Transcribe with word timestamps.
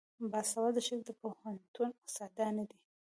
باسواده 0.31 0.81
ښځې 0.87 1.01
د 1.07 1.09
پوهنتون 1.21 1.89
استادانې 2.05 2.63
دي. 2.69 2.79